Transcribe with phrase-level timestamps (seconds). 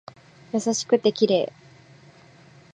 [0.51, 1.53] 優しくて綺麗